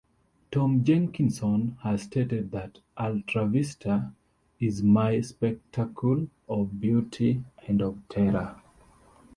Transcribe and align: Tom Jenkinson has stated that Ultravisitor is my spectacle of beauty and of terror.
Tom 0.51 0.83
Jenkinson 0.83 1.77
has 1.83 2.01
stated 2.01 2.49
that 2.49 2.79
Ultravisitor 2.97 4.11
is 4.59 4.81
my 4.81 5.21
spectacle 5.21 6.27
of 6.49 6.81
beauty 6.81 7.43
and 7.67 7.83
of 7.83 7.99
terror. 8.09 8.59